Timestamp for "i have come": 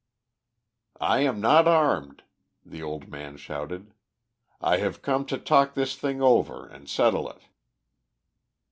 4.59-5.27